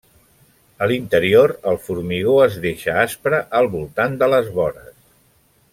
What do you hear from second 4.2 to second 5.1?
de les vores.